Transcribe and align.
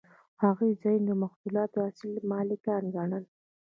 هغوی 0.43 0.71
ځانونه 0.81 1.05
د 1.17 1.19
محصولاتو 1.23 1.77
اصلي 1.89 2.21
مالکان 2.31 2.83
ګڼل 2.95 3.23